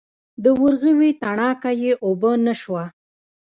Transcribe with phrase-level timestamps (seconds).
[0.43, 2.83] د ورغوي تڼاکه یې اوبه نه شوه.